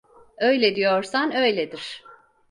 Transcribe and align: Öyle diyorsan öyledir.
Öyle 0.37 0.75
diyorsan 0.75 1.31
öyledir. 1.35 2.03